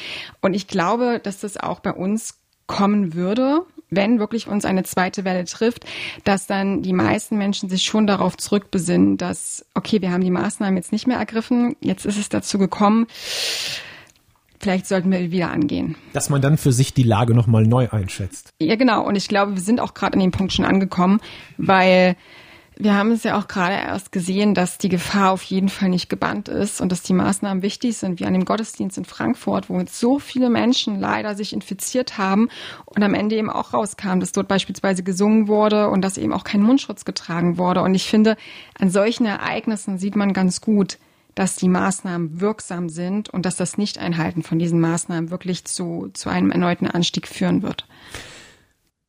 Und 0.42 0.54
ich 0.54 0.68
glaube, 0.68 1.20
dass 1.22 1.40
das 1.40 1.58
auch 1.58 1.82
bei 1.82 1.92
uns 1.92 2.40
kommen 2.68 3.14
würde, 3.14 3.62
wenn 3.90 4.20
wirklich 4.20 4.48
uns 4.48 4.66
eine 4.66 4.84
zweite 4.84 5.24
Welle 5.24 5.46
trifft, 5.46 5.86
dass 6.24 6.48
dann 6.48 6.82
die 6.82 6.94
meisten 6.94 7.38
Menschen 7.38 7.70
sich 7.70 7.84
schon 7.84 8.08
darauf 8.08 8.38
zurückbesinnen, 8.38 9.18
dass, 9.18 9.66
okay, 9.74 10.02
wir 10.02 10.12
haben 10.12 10.24
die 10.24 10.32
Maßnahmen 10.32 10.76
jetzt 10.76 10.92
nicht 10.92 11.08
mehr 11.08 11.18
ergriffen, 11.18 11.76
jetzt 11.82 12.06
ist 12.06 12.18
es 12.18 12.30
dazu 12.30 12.58
gekommen, 12.58 13.08
vielleicht 14.60 14.88
sollten 14.88 15.12
wir 15.12 15.32
wieder 15.32 15.52
angehen. 15.52 15.96
Dass 16.14 16.30
man 16.30 16.42
dann 16.42 16.58
für 16.58 16.72
sich 16.72 16.94
die 16.94 17.04
Lage 17.04 17.36
nochmal 17.36 17.64
neu 17.64 17.90
einschätzt. 17.90 18.50
Ja, 18.60 18.76
genau. 18.76 19.06
Und 19.06 19.16
ich 19.16 19.28
glaube, 19.28 19.54
wir 19.54 19.62
sind 19.62 19.80
auch 19.80 19.94
gerade 19.94 20.14
an 20.14 20.22
dem 20.22 20.32
Punkt 20.32 20.54
schon 20.54 20.66
angekommen, 20.66 21.20
weil 21.58 22.16
wir 22.78 22.94
haben 22.94 23.12
es 23.12 23.24
ja 23.24 23.38
auch 23.38 23.48
gerade 23.48 23.76
erst 23.76 24.12
gesehen, 24.12 24.54
dass 24.54 24.78
die 24.78 24.90
Gefahr 24.90 25.32
auf 25.32 25.44
jeden 25.44 25.70
Fall 25.70 25.90
nicht 25.90 26.10
gebannt 26.10 26.50
ist 26.50 26.82
und 26.82 26.92
dass 26.92 27.04
die 27.04 27.14
Maßnahmen 27.14 27.64
wichtig 27.64 27.98
sind, 27.98 28.20
wie 28.20 28.26
an 28.26 28.34
dem 28.34 28.44
Gottesdienst 28.44 28.98
in 28.98 29.06
Frankfurt, 29.06 29.70
wo 29.70 29.82
so 29.88 30.20
viele 30.20 30.50
Menschen 30.50 31.00
leider 31.00 31.36
sich 31.36 31.54
infiziert 31.54 32.18
haben 32.18 32.50
und 32.86 33.02
am 33.02 33.14
Ende 33.14 33.38
eben 33.38 33.50
auch 33.50 33.74
rauskam, 33.74 34.20
dass 34.20 34.34
dort 34.34 34.50
beispielsweise 34.50 35.04
gesungen 35.04 35.48
wurde 35.48 35.90
und 35.90 36.02
dass 36.02 36.18
eben 36.18 36.34
auch 36.34 36.44
kein 36.44 36.62
Mundschutz 36.62 37.06
getragen 37.06 37.58
wurde. 37.58 37.82
Und 37.82 37.96
ich 37.96 38.10
finde, 38.10 38.36
an 38.78 38.90
solchen 38.90 39.26
Ereignissen 39.26 39.98
sieht 39.98 40.18
man 40.18 40.34
ganz 40.34 40.60
gut, 40.60 40.98
dass 41.34 41.56
die 41.56 41.70
Maßnahmen 41.70 42.42
wirksam 42.42 42.90
sind 42.90 43.30
und 43.30 43.46
dass 43.46 43.56
das 43.56 43.78
Nicht-Einhalten 43.78 44.44
von 44.44 44.60
diesen 44.60 44.80
Maßnahmen 44.80 45.30
wirklich 45.30 45.66
zu, 45.66 46.10
zu 46.14 46.30
einem 46.30 46.52
erneuten 46.52 46.88
Anstieg 46.88 47.28
führen 47.28 47.62
wird. 47.62 47.86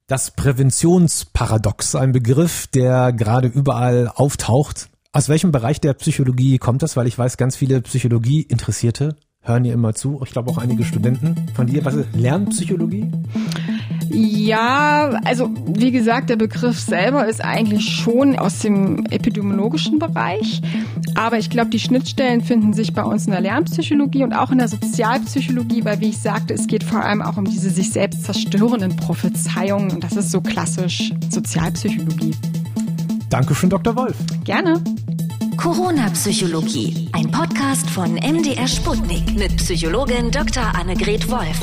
Das 0.09 0.31
Präventionsparadox, 0.31 1.97
ein 1.97 2.13
Begriff, 2.13 2.69
der 2.69 3.13
gerade 3.13 3.49
überall 3.49 4.07
auftaucht. 4.07 4.89
Aus 5.11 5.29
welchem 5.29 5.51
Bereich 5.51 5.81
der 5.81 5.95
Psychologie 5.95 6.59
kommt 6.59 6.85
das? 6.85 6.97
Weil 6.97 7.09
ich 7.09 7.19
weiß, 7.19 7.37
ganz 7.37 7.57
viele 7.57 7.83
Psychologie-Interessierte 7.83 9.17
hören 9.43 9.65
hier 9.65 9.75
immer 9.75 9.95
zu. 9.95 10.21
Ich 10.25 10.31
glaube 10.31 10.53
auch 10.53 10.59
einige 10.59 10.85
Studenten 10.85 11.35
von 11.57 11.67
dir. 11.67 11.85
Was 11.85 11.95
ist 11.95 12.15
Lernpsychologie? 12.15 13.11
Ja, 14.11 15.21
also 15.25 15.51
wie 15.67 15.91
gesagt, 15.91 16.31
der 16.31 16.37
Begriff 16.37 16.79
selber 16.79 17.27
ist 17.27 17.45
eigentlich 17.45 17.85
schon 17.85 18.39
aus 18.39 18.61
dem 18.61 19.05
epidemiologischen 19.07 19.99
Bereich. 19.99 20.63
Aber 21.15 21.39
ich 21.39 21.51
glaube, 21.51 21.71
die 21.71 21.79
Schnittstellen 21.79 22.41
finden 22.41 22.73
sich 22.73 22.93
bei 22.93 23.03
uns 23.03 23.27
in 23.27 23.33
der 23.33 23.41
Lernpsychologie 23.41 24.23
und 24.23 24.33
auch 24.33 24.51
in 24.51 24.59
der 24.59 24.69
Sozialpsychologie, 24.69 25.85
weil 25.85 26.01
wie 26.01 26.11
ich 26.11 26.19
sagte, 26.19 26.55
es 26.55 26.67
geht 26.67 26.85
vor 26.85 27.05
allem 27.05 27.23
auch 27.23 27.37
um 27.37 27.45
diese 27.45 27.71
sich 27.71 27.91
selbst 27.91 28.25
zerstörenden 28.25 28.97
Prophezeiungen 28.97 29.91
und 29.91 30.05
das 30.05 30.13
ist 30.13 30.31
so 30.31 30.41
klassisch 30.41 31.13
Sozialpsychologie. 31.31 32.35
Dankeschön, 33.31 33.71
Dr. 33.71 33.97
Wolf. 33.97 34.17
Gerne. 34.45 34.81
Corona-Psychologie, 35.57 37.09
ein 37.13 37.31
Podcast 37.31 37.89
von 37.89 38.15
MDR 38.15 38.69
Sputnik 38.69 39.37
mit 39.37 39.57
Psychologin 39.57 40.31
Dr. 40.31 40.63
Annegret 40.79 41.31
Wolf. 41.31 41.63